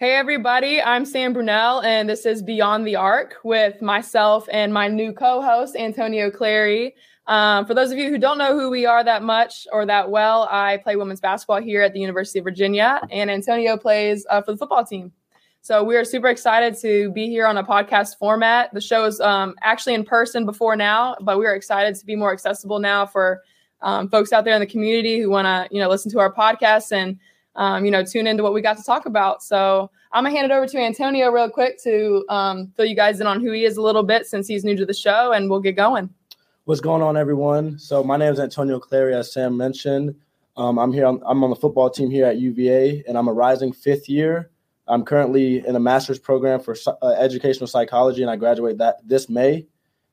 [0.00, 4.88] Hey, everybody, I'm Sam Brunelle, and this is Beyond the Arc with myself and my
[4.88, 6.94] new co host, Antonio Clary.
[7.26, 10.10] Um, for those of you who don't know who we are that much or that
[10.10, 14.40] well, I play women's basketball here at the University of Virginia, and Antonio plays uh,
[14.40, 15.12] for the football team.
[15.60, 18.72] So we are super excited to be here on a podcast format.
[18.72, 22.16] The show is um, actually in person before now, but we are excited to be
[22.16, 23.42] more accessible now for
[23.82, 26.32] um, folks out there in the community who want to, you know, listen to our
[26.32, 27.18] podcast and
[27.56, 29.42] um, you know, tune into what we got to talk about.
[29.42, 33.20] So I'm gonna hand it over to Antonio real quick to um, fill you guys
[33.20, 35.50] in on who he is a little bit since he's new to the show, and
[35.50, 36.10] we'll get going.
[36.64, 37.78] What's going on, everyone?
[37.78, 40.14] So my name is Antonio Clary, as Sam mentioned.
[40.56, 41.06] Um, I'm here.
[41.06, 44.50] On, I'm on the football team here at UVA, and I'm a rising fifth year.
[44.86, 49.28] I'm currently in a master's program for uh, educational psychology, and I graduate that this
[49.28, 49.66] May.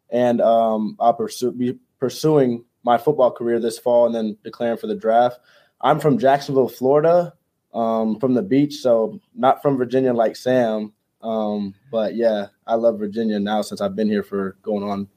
[0.10, 4.88] And um, I'll pursue, be pursuing my football career this fall, and then declaring for
[4.88, 5.40] the draft.
[5.82, 7.34] I'm from Jacksonville, Florida,
[7.74, 10.94] um, from the beach, so not from Virginia like Sam.
[11.22, 15.08] Um, but yeah, I love Virginia now since I've been here for going on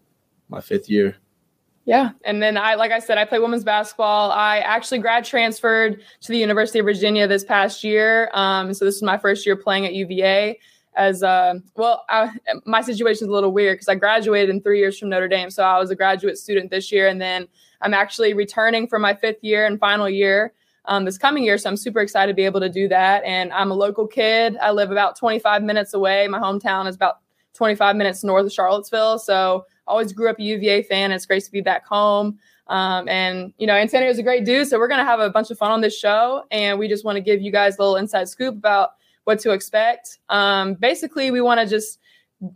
[0.48, 1.16] my fifth year.
[1.84, 2.10] Yeah.
[2.24, 4.30] And then I, like I said, I play women's basketball.
[4.30, 8.30] I actually grad transferred to the University of Virginia this past year.
[8.34, 10.58] Um, so this is my first year playing at UVA
[10.94, 12.04] as uh, well.
[12.08, 12.30] I,
[12.66, 15.50] my situation is a little weird because I graduated in three years from Notre Dame.
[15.50, 17.08] So I was a graduate student this year.
[17.08, 17.48] And then
[17.80, 20.52] I'm actually returning for my fifth year and final year
[20.86, 21.58] um, this coming year.
[21.58, 23.22] So I'm super excited to be able to do that.
[23.24, 24.56] And I'm a local kid.
[24.58, 26.26] I live about 25 minutes away.
[26.28, 27.18] My hometown is about
[27.54, 29.18] 25 minutes north of Charlottesville.
[29.18, 31.12] So always grew up a UVA fan.
[31.12, 32.38] It's great to be back home.
[32.68, 34.68] Um, and you know, Antonio is a great dude.
[34.68, 37.16] So we're gonna have a bunch of fun on this show, and we just want
[37.16, 38.90] to give you guys a little inside scoop about
[39.24, 40.20] what to expect.
[40.28, 41.98] Um, basically, we want to just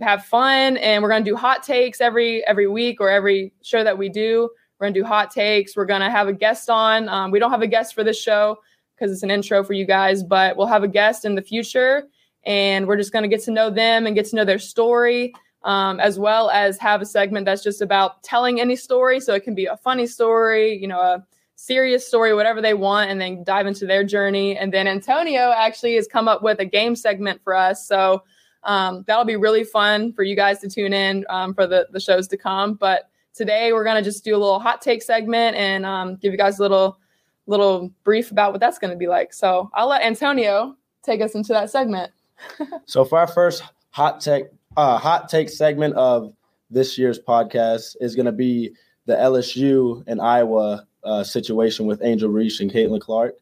[0.00, 3.98] have fun, and we're gonna do hot takes every every week or every show that
[3.98, 4.48] we do.
[4.78, 5.76] We're gonna do hot takes.
[5.76, 7.08] We're gonna have a guest on.
[7.08, 8.58] Um, we don't have a guest for this show
[8.94, 12.04] because it's an intro for you guys, but we'll have a guest in the future,
[12.44, 15.32] and we're just gonna get to know them and get to know their story
[15.64, 19.18] um, as well as have a segment that's just about telling any story.
[19.18, 21.26] So it can be a funny story, you know, a
[21.56, 24.56] serious story, whatever they want, and then dive into their journey.
[24.56, 27.86] And then Antonio actually has come up with a game segment for us.
[27.86, 28.22] So
[28.62, 32.00] um, that'll be really fun for you guys to tune in um, for the, the
[32.00, 32.74] shows to come.
[32.74, 36.32] But today we're going to just do a little hot take segment and um, give
[36.32, 36.98] you guys a little
[37.46, 39.34] little brief about what that's going to be like.
[39.34, 42.10] So I'll let Antonio take us into that segment.
[42.86, 44.46] so for our first hot take
[44.76, 46.32] uh, hot take segment of
[46.70, 48.74] this year's podcast is going to be
[49.06, 53.34] the LSU and Iowa uh, situation with Angel Reese and Caitlin Clark.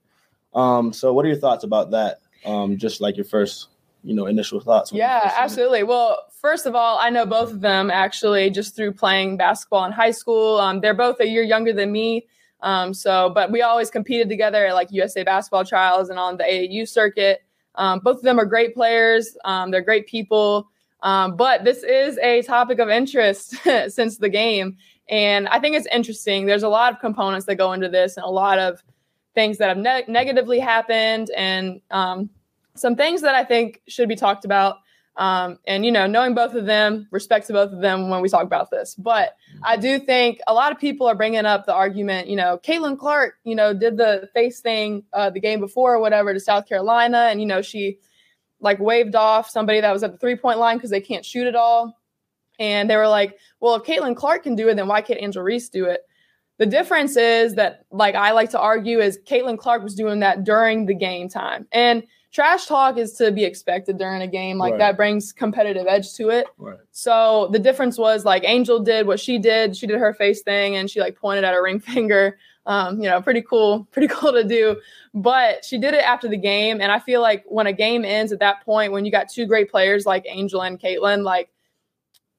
[0.55, 2.19] Um, so, what are your thoughts about that?
[2.45, 3.69] Um, just like your first,
[4.05, 4.93] you know, initial thoughts.
[4.93, 5.83] Yeah, absolutely.
[5.83, 9.93] Well, first of all, I know both of them actually just through playing basketball in
[9.93, 10.59] high school.
[10.59, 12.27] Um, they're both a year younger than me.
[12.61, 16.45] Um, so, but we always competed together at like USA basketball trials and on the
[16.45, 17.43] AAU circuit.
[17.75, 19.37] Um, both of them are great players.
[19.45, 20.69] Um, they're great people.
[21.03, 23.57] Um, but this is a topic of interest
[23.89, 24.77] since the game.
[25.09, 26.47] And I think it's interesting.
[26.47, 28.83] There's a lot of components that go into this and a lot of
[29.35, 32.31] things that have ne- negatively happened and um,
[32.75, 34.77] some things that I think should be talked about.
[35.15, 38.31] Um, and, you know, knowing both of them, respect to both of them when we
[38.31, 38.95] talk about this.
[38.95, 42.59] But I do think a lot of people are bringing up the argument, you know,
[42.65, 46.41] Caitlin Clark, you know, did the face thing uh, the game before or whatever to
[46.41, 47.29] South Carolina.
[47.31, 47.99] And, you know, she
[48.61, 51.47] like waved off somebody that was at the three point line because they can't shoot
[51.47, 51.99] it all.
[52.59, 55.43] And they were like, well, if Caitlin Clark can do it, then why can't Angel
[55.43, 56.01] Reese do it?
[56.59, 60.45] The difference is that, like I like to argue, is Caitlin Clark was doing that
[60.45, 61.67] during the game time.
[61.73, 64.59] And trash talk is to be expected during a game.
[64.59, 64.79] Like right.
[64.79, 66.47] that brings competitive edge to it.
[66.59, 66.79] Right.
[66.91, 69.77] So the difference was like Angel did what she did.
[69.77, 73.09] She did her face thing and she like pointed at her ring finger um, you
[73.09, 74.81] know, pretty cool, pretty cool to do.
[75.15, 76.81] But she did it after the game.
[76.81, 79.47] And I feel like when a game ends at that point, when you got two
[79.47, 81.51] great players like Angel and Caitlin, like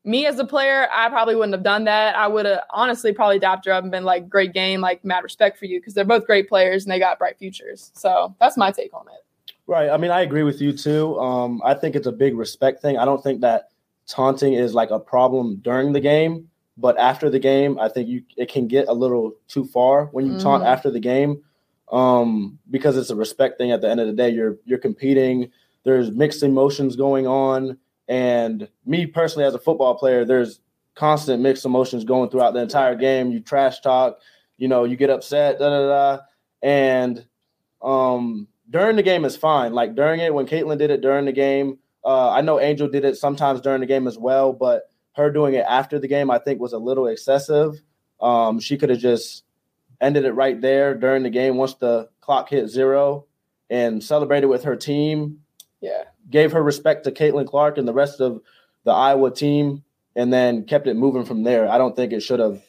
[0.03, 2.15] me as a player, I probably wouldn't have done that.
[2.15, 5.23] I would have honestly probably dapped her up and been like, great game, like mad
[5.23, 7.91] respect for you because they're both great players and they got bright futures.
[7.93, 9.23] So that's my take on it.
[9.65, 9.89] Right.
[9.89, 11.17] I mean, I agree with you too.
[11.19, 12.97] Um, I think it's a big respect thing.
[12.97, 13.69] I don't think that
[14.07, 16.49] taunting is like a problem during the game.
[16.77, 20.25] But after the game, I think you it can get a little too far when
[20.25, 20.41] you mm.
[20.41, 21.43] taunt after the game,
[21.91, 23.71] um, because it's a respect thing.
[23.71, 25.51] At the end of the day, you're you're competing.
[25.83, 27.77] There's mixed emotions going on,
[28.07, 30.61] and me personally, as a football player, there's
[30.95, 33.31] constant mixed emotions going throughout the entire game.
[33.31, 34.17] You trash talk,
[34.57, 36.21] you know, you get upset, da da da,
[36.63, 37.23] and
[37.83, 39.73] um, during the game is fine.
[39.73, 43.05] Like during it, when Caitlin did it during the game, uh, I know Angel did
[43.05, 44.83] it sometimes during the game as well, but
[45.13, 47.81] her doing it after the game, I think, was a little excessive.
[48.19, 49.43] Um, she could have just
[50.01, 53.25] ended it right there during the game once the clock hit zero
[53.69, 55.39] and celebrated with her team.
[55.81, 56.03] Yeah.
[56.29, 58.41] gave her respect to Caitlin Clark and the rest of
[58.85, 59.83] the Iowa team,
[60.15, 61.69] and then kept it moving from there.
[61.69, 62.61] I don't think it should have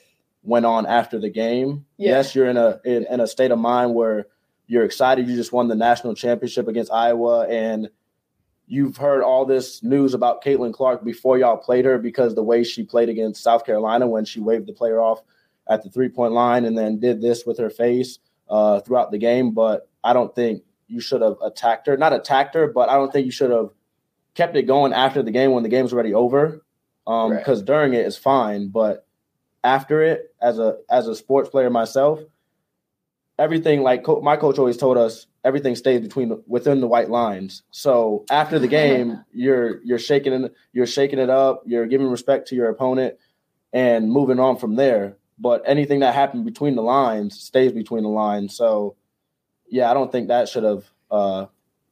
[0.42, 1.86] went on after the game.
[1.96, 2.10] Yeah.
[2.10, 4.26] Yes, you're in a in, in a state of mind where
[4.66, 5.28] you're excited.
[5.28, 7.88] You just won the national championship against Iowa, and
[8.66, 12.64] you've heard all this news about Caitlin Clark before y'all played her because the way
[12.64, 15.22] she played against South Carolina when she waved the player off
[15.68, 18.18] at the three point line and then did this with her face
[18.48, 19.52] uh, throughout the game.
[19.52, 21.96] But I don't think you should have attacked her.
[21.96, 23.70] Not attacked her, but I don't think you should have
[24.34, 26.62] kept it going after the game when the game's already over.
[27.06, 27.66] Um, because right.
[27.66, 29.06] during it is fine, but
[29.62, 32.20] after it, as a as a sports player myself,
[33.38, 37.62] everything like co- my coach always told us everything stays between within the white lines.
[37.70, 42.48] So after the game, you're you're shaking it, you're shaking it up, you're giving respect
[42.48, 43.16] to your opponent,
[43.72, 45.16] and moving on from there.
[45.38, 48.56] But anything that happened between the lines stays between the lines.
[48.56, 48.96] So
[49.68, 51.46] yeah, I don't think that should have uh,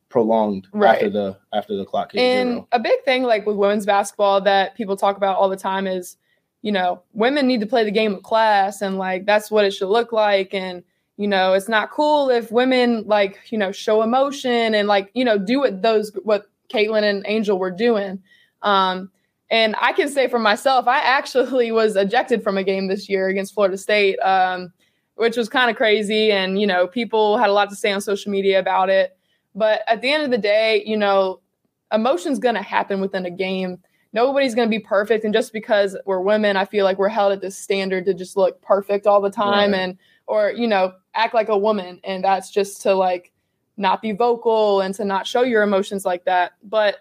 [0.08, 0.94] prolonged right.
[0.94, 2.14] after the after the clock.
[2.14, 2.68] and zero.
[2.70, 6.16] a big thing like with women's basketball that people talk about all the time is,
[6.60, 9.72] you know, women need to play the game of class, and like that's what it
[9.72, 10.84] should look like, and
[11.17, 15.25] you know it's not cool if women like you know show emotion and like you
[15.25, 18.23] know do what those what caitlin and angel were doing.
[18.62, 19.11] Um
[19.50, 23.29] and i can say for myself i actually was ejected from a game this year
[23.29, 24.73] against florida state um
[25.17, 28.00] which was kind of crazy and you know people had a lot to say on
[28.00, 29.17] social media about it.
[29.55, 31.41] But at the end of the day you know
[31.93, 33.79] emotion's going to happen within a game.
[34.14, 37.32] Nobody's going to be perfect and just because we're women i feel like we're held
[37.32, 39.81] at this standard to just look perfect all the time right.
[39.81, 42.00] and or you know act like a woman.
[42.04, 43.32] And that's just to like
[43.76, 46.52] not be vocal and to not show your emotions like that.
[46.62, 46.98] But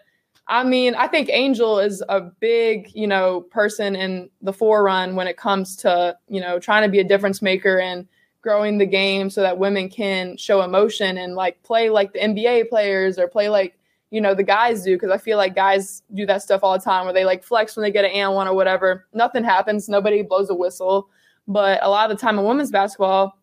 [0.48, 5.28] i mean i think angel is a big you know person in the forerun when
[5.28, 8.08] it comes to you know trying to be a difference maker and
[8.42, 12.68] growing the game so that women can show emotion and like play like the nba
[12.70, 13.78] players or play like
[14.10, 14.96] you know the guys do.
[14.96, 17.76] Because i feel like guys do that stuff all the time where they like flex
[17.76, 19.08] when they get an and one or whatever.
[19.14, 19.90] Nothing happens.
[19.90, 21.10] Nobody blows a whistle
[21.52, 23.38] but a lot of the time in women's basketball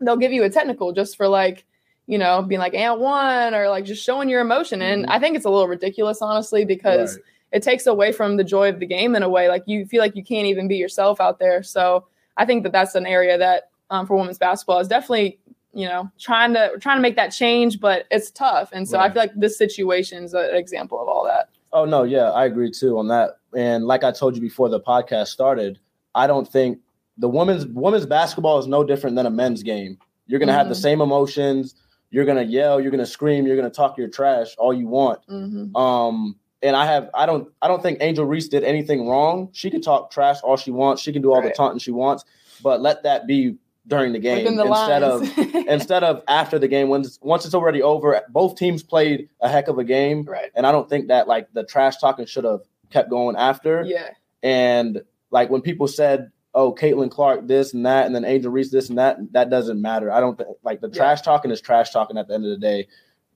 [0.00, 1.64] they'll give you a technical just for like
[2.06, 5.12] you know being like and one or like just showing your emotion and mm-hmm.
[5.12, 7.24] i think it's a little ridiculous honestly because right.
[7.52, 10.00] it takes away from the joy of the game in a way like you feel
[10.00, 12.06] like you can't even be yourself out there so
[12.36, 15.38] i think that that's an area that um, for women's basketball is definitely
[15.72, 19.10] you know trying to trying to make that change but it's tough and so right.
[19.10, 22.44] i feel like this situation is an example of all that oh no yeah i
[22.44, 25.78] agree too on that and like i told you before the podcast started
[26.14, 26.78] i don't think
[27.22, 29.96] the women's women's basketball is no different than a men's game.
[30.26, 30.58] You're gonna mm-hmm.
[30.58, 30.82] have the mm-hmm.
[30.82, 31.76] same emotions.
[32.10, 32.80] You're gonna yell.
[32.80, 33.46] You're gonna scream.
[33.46, 35.20] You're gonna talk your trash all you want.
[35.28, 35.74] Mm-hmm.
[35.76, 39.50] Um, and I have I don't I don't think Angel Reese did anything wrong.
[39.52, 41.00] She can talk trash all she wants.
[41.00, 41.48] She can do all right.
[41.48, 42.24] the taunting she wants,
[42.60, 43.54] but let that be
[43.86, 45.38] during the game the instead lines.
[45.38, 48.20] of instead of after the game when once it's already over.
[48.30, 50.50] Both teams played a heck of a game, right?
[50.56, 53.84] And I don't think that like the trash talking should have kept going after.
[53.86, 54.08] Yeah.
[54.42, 58.70] And like when people said oh, Caitlin Clark this and that, and then Angel Reese
[58.70, 59.18] this and that.
[59.32, 60.12] That doesn't matter.
[60.12, 62.58] I don't think like the trash talking is trash talking at the end of the
[62.58, 62.88] day,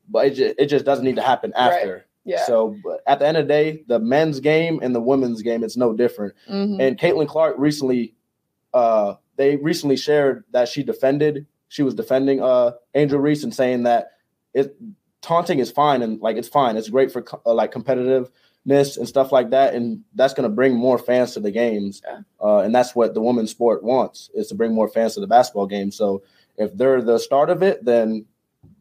[0.09, 1.93] but it just, it just doesn't need to happen after.
[1.93, 2.03] Right.
[2.25, 2.45] Yeah.
[2.45, 2.77] So
[3.07, 5.93] at the end of the day, the men's game and the women's game, it's no
[5.93, 6.35] different.
[6.51, 6.81] Mm-hmm.
[6.81, 8.15] And Caitlin Clark recently,
[8.75, 13.85] uh, they recently shared that she defended, she was defending uh Angel Reese and saying
[13.85, 14.13] that
[14.55, 14.77] it
[15.23, 16.77] taunting is fine and like it's fine.
[16.77, 18.31] It's great for uh, like competitive
[18.69, 22.03] and stuff like that, and that's going to bring more fans to the games.
[22.05, 22.21] Yeah.
[22.41, 25.27] Uh, and that's what the women's sport wants is to bring more fans to the
[25.27, 25.91] basketball game.
[25.91, 26.23] So
[26.57, 28.27] if they're the start of it, then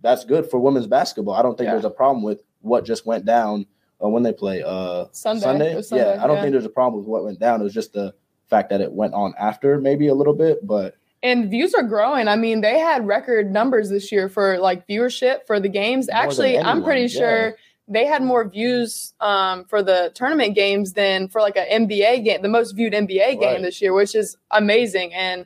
[0.01, 1.35] that's good for women's basketball.
[1.35, 1.73] I don't think yeah.
[1.73, 3.65] there's a problem with what just went down
[4.03, 5.41] uh, when they play uh, Sunday.
[5.41, 5.81] Sunday.
[5.81, 6.15] Sunday.
[6.15, 6.41] Yeah, I don't yeah.
[6.41, 7.61] think there's a problem with what went down.
[7.61, 8.13] It was just the
[8.47, 12.27] fact that it went on after maybe a little bit, but and views are growing.
[12.27, 16.07] I mean, they had record numbers this year for like viewership for the games.
[16.07, 17.55] More Actually, I'm pretty sure
[17.87, 22.41] they had more views um, for the tournament games than for like an NBA game,
[22.41, 23.39] the most viewed NBA right.
[23.39, 25.13] game this year, which is amazing.
[25.13, 25.45] And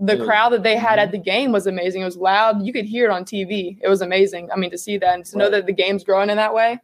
[0.00, 0.24] the yeah.
[0.24, 1.00] crowd that they had mm-hmm.
[1.00, 2.02] at the game was amazing.
[2.02, 2.62] It was loud.
[2.62, 3.78] You could hear it on TV.
[3.80, 4.50] It was amazing.
[4.50, 5.44] I mean, to see that and to right.
[5.44, 6.80] know that the game's growing in that way.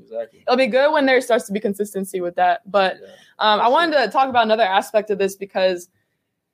[0.00, 0.44] Exactly.
[0.46, 2.70] It'll be good when there starts to be consistency with that.
[2.70, 3.08] But yeah,
[3.40, 5.88] um, I wanted to talk about another aspect of this because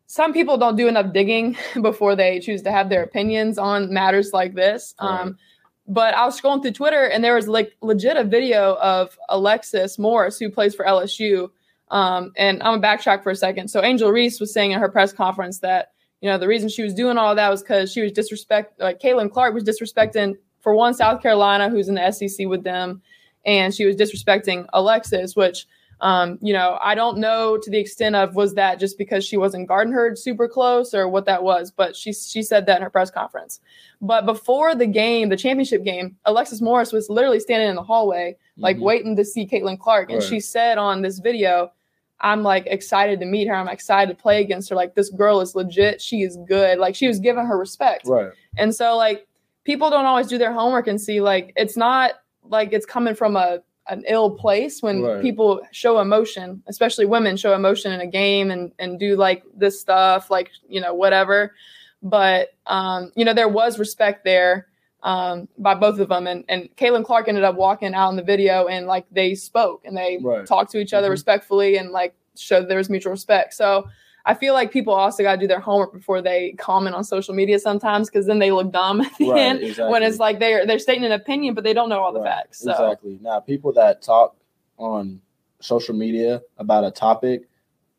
[0.06, 4.32] some people don't do enough digging before they choose to have their opinions on matters
[4.32, 4.94] like this.
[5.00, 5.20] Right.
[5.20, 5.38] Um,
[5.86, 9.98] but I was scrolling through Twitter and there was like legit a video of Alexis
[9.98, 11.50] Morris, who plays for LSU.
[11.90, 13.68] Um, and I'm gonna backtrack for a second.
[13.68, 16.82] So Angel Reese was saying in her press conference that you know the reason she
[16.82, 20.74] was doing all that was because she was disrespect like Caitlin Clark was disrespecting for
[20.74, 23.02] one South Carolina, who's in the SEC with them,
[23.44, 25.66] and she was disrespecting Alexis, which
[26.00, 29.36] Um, you know, I don't know to the extent of was that just because she
[29.36, 32.82] wasn't guarding her super close or what that was, but she she said that in
[32.82, 33.60] her press conference.
[34.00, 38.36] But before the game, the championship game, Alexis Morris was literally standing in the hallway,
[38.58, 38.82] like Mhm.
[38.82, 40.28] waiting to see Caitlin Clark, and Right.
[40.28, 41.72] she said on this video.
[42.20, 43.54] I'm like excited to meet her.
[43.54, 44.76] I'm excited to play against her.
[44.76, 46.00] Like this girl is legit.
[46.00, 46.78] She is good.
[46.78, 48.06] Like she was giving her respect.
[48.06, 48.30] Right.
[48.56, 49.26] And so like
[49.64, 52.12] people don't always do their homework and see like it's not
[52.44, 55.20] like it's coming from a an ill place when Right.
[55.20, 59.80] people show emotion, especially women show emotion in a game and and do like this
[59.80, 61.54] stuff like, you know, whatever.
[62.02, 64.68] But um, you know, there was respect there
[65.02, 68.22] um by both of them and and Caitlin Clark ended up walking out in the
[68.22, 70.46] video and like they spoke and they Right.
[70.46, 71.12] talked to each other Mhm.
[71.12, 73.52] respectfully and like showed there was mutual respect.
[73.52, 73.86] So
[74.26, 77.34] I feel like people also got to do their homework before they comment on social
[77.34, 79.92] media sometimes because then they look dumb at the Right, end exactly.
[79.92, 82.36] when it's like they're they're stating an opinion but they don't know all the Right,
[82.36, 82.60] facts.
[82.60, 83.18] So Exactly.
[83.20, 84.34] Now, people that talk
[84.78, 85.20] on
[85.60, 87.48] social media about a topic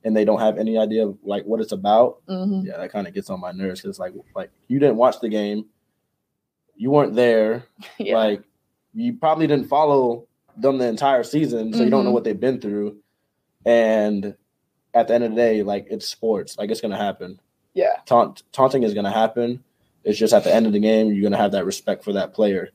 [0.04, 2.66] and they don't have any idea of like what it's about, mhm.
[2.66, 5.30] yeah, that kind of gets on my nerves because like like you didn't watch the
[5.30, 5.66] game,
[6.76, 7.66] you weren't there,
[8.00, 8.42] yeah, like
[8.94, 10.28] you probably didn't follow
[10.58, 12.14] them the entire season, so you don't know Mhm.
[12.14, 12.98] what they've been through.
[13.66, 14.36] And
[14.96, 17.40] at the end of the day, like it's sports, like it's gonna happen.
[17.74, 19.64] yeah, Taunt, taunting is gonna happen.
[20.04, 22.34] It's just at the end of the game, you're gonna have that respect for that
[22.34, 22.70] player.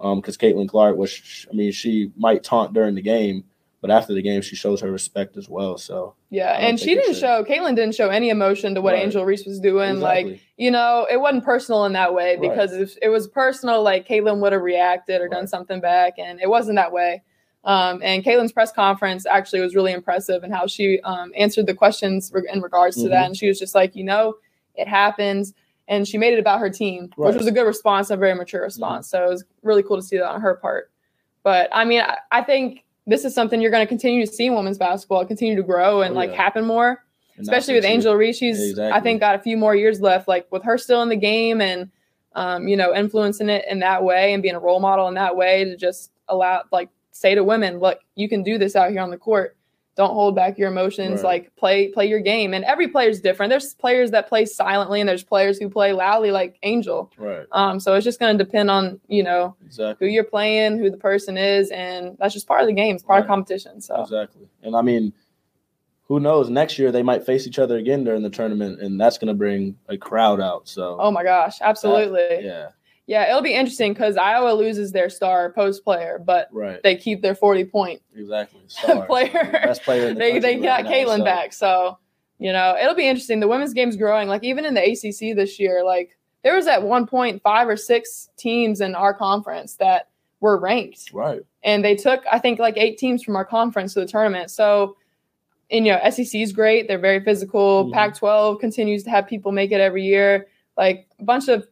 [0.00, 3.44] Um, because Caitlin Clark was, I mean, she might taunt during the game,
[3.80, 5.78] but after the game, she shows her respect as well.
[5.78, 6.52] So yeah.
[6.52, 9.02] And she didn't show Caitlin didn't show any emotion to what Right.
[9.04, 10.00] Angel Reese was doing.
[10.00, 12.40] Like you know, it wasn't personal in that way Right.
[12.50, 16.40] because if it was personal, like Caitlin would have reacted or done something back, and
[16.40, 17.22] it wasn't that way.
[17.66, 21.74] Um, and Caitlin's press conference actually was really impressive in how she um, answered the
[21.74, 23.24] questions re- in regards to that.
[23.24, 23.26] Mhm.
[23.26, 24.36] And she was just like, you know,
[24.76, 25.52] it happens.
[25.88, 27.28] And she made it about her team, which Right.
[27.30, 27.38] Mm-hmm.
[27.38, 29.08] was a good response, a very mature response.
[29.08, 30.90] So it was really cool to see that on her part.
[31.42, 34.46] But I mean, I, I think this is something you're going to continue to see
[34.46, 36.36] in women's basketball continue to grow and Oh, like yeah.
[36.36, 37.04] happen more
[37.36, 38.36] And especially with Angel Reese.
[38.38, 40.28] She's I think got a few more years left.
[40.28, 41.90] Like with her still in the game and
[42.36, 45.36] um, you know influencing it in that way and being a role model in that
[45.36, 49.00] way to just allow like say to women, look, you can do this out here
[49.00, 49.56] on the court.
[49.96, 51.22] Don't hold back your emotions.
[51.22, 51.42] Right.
[51.42, 52.52] Like play play your game.
[52.52, 53.48] And every player's different.
[53.48, 57.10] There's players that play silently and there's players who play loudly like Angel.
[57.16, 57.46] right.
[57.52, 60.06] Um, so it's just going to depend on you know Exactly.
[60.06, 62.94] who you're playing, who the person is, and that's just part of the game.
[62.94, 63.80] It's part of competition.
[63.80, 64.46] So Exactly.
[64.62, 65.14] And I mean,
[66.08, 66.50] who knows?
[66.50, 69.34] Next year they might face each other again during the tournament, and that's going to
[69.34, 70.68] bring a crowd out.
[70.68, 72.44] So, oh my gosh, absolutely.
[72.44, 72.68] yeah,
[73.06, 76.82] Yeah, it'll be interesting because Iowa loses their star post player, but right.
[76.82, 78.60] they keep their 40 point exactly.
[78.66, 79.06] Star.
[79.06, 79.30] player.
[79.52, 81.52] Best player in the they they got right now, Caitlin so- back.
[81.52, 81.98] So,
[82.38, 83.38] you know, it'll be interesting.
[83.40, 84.28] The women's game's growing.
[84.28, 87.76] Like even in the ACC this year, like there was at one point five or
[87.76, 90.08] six teams in our conference that
[90.40, 91.12] were ranked.
[91.12, 91.42] Right.
[91.62, 94.50] And they took, I think, like eight teams from our conference to the tournament.
[94.50, 94.96] So,
[95.70, 96.88] and you know, SEC is great.
[96.88, 97.86] They're very physical.
[97.86, 97.92] Mhm.
[97.92, 100.48] Pac 12 continues to have people make it every year.
[100.76, 101.66] Like a bunch of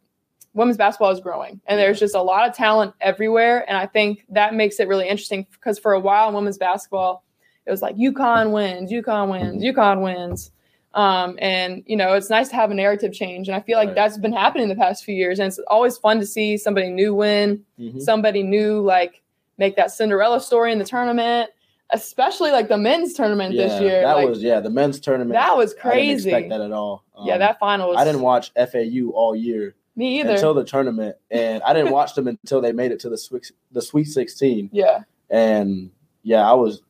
[0.54, 3.64] women's basketball is growing, and there's just a lot of talent everywhere.
[3.68, 7.24] And I think that makes it really interesting because for a while in women's basketball,
[7.66, 10.50] it was like UConn wins, UConn wins, UConn wins.
[10.94, 13.48] Um, and you know, it's nice to have a narrative change.
[13.48, 13.94] And I feel like Right.
[13.96, 15.40] that's been happening the past few years.
[15.40, 18.00] And it's always fun to see somebody new win Mhm.
[18.00, 19.20] somebody new like
[19.58, 21.50] make that Cinderella story in the tournament,
[21.90, 24.02] especially like the men's tournament Yeah, this year.
[24.02, 25.32] that like, was yeah the men's tournament.
[25.32, 26.28] that was I didn't crazy.
[26.30, 27.02] expect that at all.
[27.24, 30.30] yeah, Um, that final was I didn't watch FAU all year me either.
[30.32, 33.50] until the tournament, and I didn't watch them until they made it to the Sweet
[33.72, 34.68] the Sweet Sixteen.
[34.72, 35.90] yeah, And
[36.22, 36.82] yeah, I was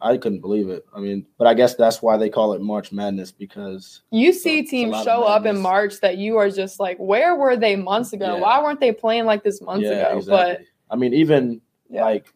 [0.00, 0.84] I couldn't believe it.
[0.94, 4.62] I mean, but I guess that's why they call it March Madness because you see
[4.62, 5.58] teams show up in.
[5.58, 8.34] March that you are just like, where were they months ago?
[8.34, 8.40] Yeah.
[8.40, 10.18] Why weren't they playing like this months yeah, ago?
[10.18, 10.66] exactly.
[10.90, 12.04] I mean, even Yeah.
[12.04, 12.26] like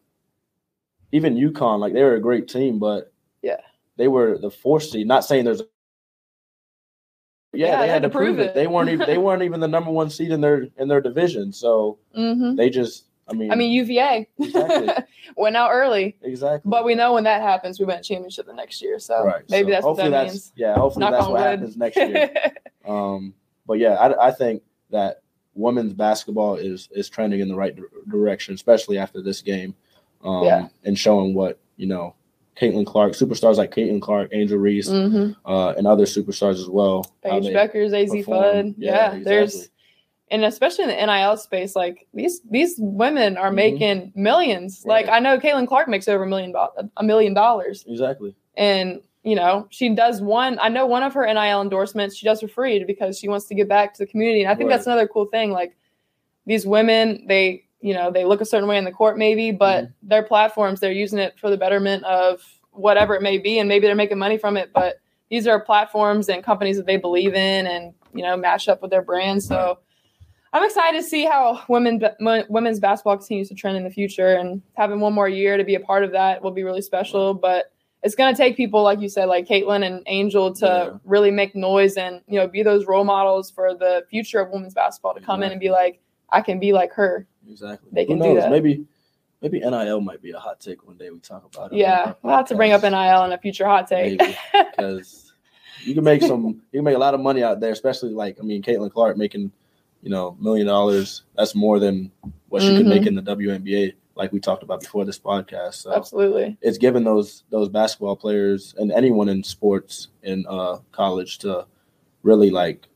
[1.13, 3.13] even UConn, like they were a great team, but
[3.43, 3.61] Yeah.
[3.97, 5.07] they were the fourth seed.
[5.07, 5.63] Not saying there's
[7.59, 8.55] yeah, they had to prove it.
[8.55, 11.53] They weren't even they weren't even the number one seed in their in their division.
[11.53, 14.91] So But hmm they just I mean I mean UVA Exactly.
[15.37, 16.69] went out early, exactly.
[16.71, 18.99] but we know when that happens, we win a championship the next year.
[18.99, 19.45] So right.
[19.51, 20.53] maybe So that's what hopefully that that's means.
[20.57, 21.41] yeah, hopefully Knock that's what wood.
[21.59, 22.31] happens next year.
[22.87, 23.35] Um,
[23.67, 25.21] but yeah, I, I think that
[25.55, 29.75] women's basketball is is trending in the right di- direction, especially after this game,
[30.25, 30.69] um, Yeah.
[30.85, 32.15] and showing what you know,
[32.61, 37.05] Caitlin Clark, superstars like Caitlin Clark, Angel Reese, hmm uh, and other superstars as well.
[37.23, 38.25] Paige Bueckers Azzi.
[38.25, 38.75] Fudd.
[38.79, 39.75] Yeah, there's exactly.
[40.31, 43.55] and especially in the NIL space, like these these women are Mhm.
[43.55, 44.85] making millions.
[44.85, 46.53] Like I know Caitlin Clark makes over a million
[46.97, 50.59] a million dollars, exactly and you know she does one.
[50.61, 53.55] I know one of her NIL endorsements she does for free because she wants to
[53.55, 54.77] give back to the community, and I think Right.
[54.77, 55.53] that's another cool thing.
[55.53, 55.77] Like
[56.47, 59.85] these women, they you know they look a certain way in the court maybe, but
[59.85, 60.09] Mm-hmm.
[60.09, 62.43] their platforms they're using it for the betterment of
[62.73, 66.29] whatever it may be, and maybe they're making money from it, but these are platforms
[66.29, 69.43] and companies that they believe in and you know match up with their brand.
[69.43, 69.79] So
[70.53, 72.03] I'm excited to see how women
[72.49, 75.75] women's basketball continues to trend in the future, and having one more year to be
[75.75, 77.35] a part of that will be really special.
[77.35, 80.99] But it's going to take people like you said, like Caitlin and Angel, to yeah.
[81.05, 84.75] really make noise and you know be those role models for the future of women's
[84.75, 85.47] basketball to come exactly.
[85.47, 87.27] in and be like, I can be like her.
[87.49, 87.91] Exactly.
[87.93, 88.51] They can do that.
[88.51, 88.87] Maybe
[89.41, 91.79] maybe NIL might be a hot take one day we talk about it.
[91.79, 94.21] Yeah, we'll have to bring up NIL in a future hot take.
[94.53, 95.33] because
[95.85, 98.39] you can make some, you can make a lot of money out there, especially like
[98.41, 99.53] I mean, Caitlin Clark making,
[100.03, 101.23] you know, million dollars.
[101.37, 102.11] That's more than
[102.49, 102.77] what she mm-hmm.
[102.79, 103.19] could make mm-hmm.
[103.19, 105.75] in the WNBA, like we talked about before this podcast.
[105.75, 111.39] So Absolutely, it's given those those basketball players and anyone in sports in uh, college
[111.39, 111.67] to
[112.23, 112.89] really like,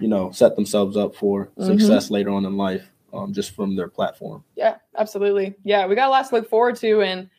[0.00, 1.66] you know, set themselves up for mm-hmm.
[1.66, 4.44] success later on in life um, just from their platform.
[4.56, 5.54] Yeah, absolutely.
[5.64, 7.30] Yeah, we got a lot to look forward to, and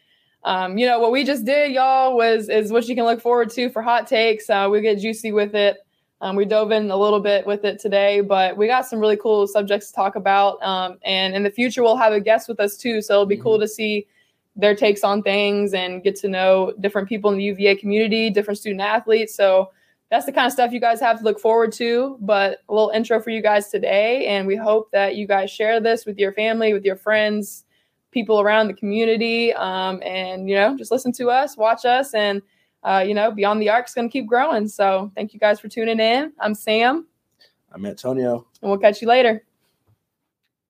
[0.44, 3.50] um, you know what we just did, y'all, was is what you can look forward
[3.52, 4.50] to for hot takes.
[4.50, 5.78] Uh, we get juicy with it.
[6.22, 9.18] Um, we dove in a little bit with it today, but we got some really
[9.18, 10.64] cool subjects to talk about.
[10.64, 13.36] Um, and in the future, we'll have a guest with us too, so it'll be
[13.36, 13.44] mm-hmm.
[13.44, 14.08] cool to see
[14.56, 18.58] their takes on things and get to know different people in the UVA community, different
[18.58, 19.36] student athletes.
[19.36, 19.72] So
[20.16, 22.18] that's the kind of stuff you guys have to look forward to.
[22.22, 24.28] But a little intro for you guys today.
[24.28, 27.66] And we hope that you guys share this with your family, with your friends,
[28.12, 29.54] people around the community.
[29.54, 32.42] Um, and, you know, just listen to us, watch us, and,
[32.84, 34.70] uh, you know, Beyond the Arc is going to keep growing.
[34.70, 36.32] So thank you guys for tuning in.
[36.40, 37.08] I'm Sam.
[37.74, 38.48] I'm Antonio.
[38.62, 39.44] And we'll catch you later.